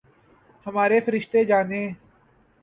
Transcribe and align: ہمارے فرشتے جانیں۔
ہمارے 0.65 0.99
فرشتے 1.05 1.43
جانیں۔ 1.45 1.87